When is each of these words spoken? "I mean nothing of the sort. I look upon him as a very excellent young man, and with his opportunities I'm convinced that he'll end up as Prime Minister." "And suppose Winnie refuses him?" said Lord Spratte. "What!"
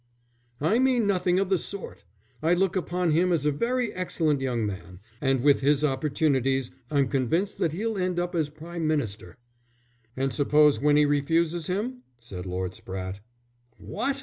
"I 0.59 0.79
mean 0.79 1.05
nothing 1.05 1.39
of 1.39 1.49
the 1.49 1.59
sort. 1.59 2.05
I 2.41 2.55
look 2.55 2.75
upon 2.75 3.11
him 3.11 3.31
as 3.31 3.45
a 3.45 3.51
very 3.51 3.93
excellent 3.93 4.41
young 4.41 4.65
man, 4.65 4.99
and 5.21 5.41
with 5.43 5.61
his 5.61 5.83
opportunities 5.83 6.71
I'm 6.89 7.07
convinced 7.07 7.59
that 7.59 7.71
he'll 7.73 7.99
end 7.99 8.17
up 8.19 8.33
as 8.33 8.49
Prime 8.49 8.87
Minister." 8.87 9.37
"And 10.17 10.33
suppose 10.33 10.81
Winnie 10.81 11.05
refuses 11.05 11.67
him?" 11.67 12.01
said 12.19 12.47
Lord 12.47 12.71
Spratte. 12.73 13.19
"What!" 13.77 14.19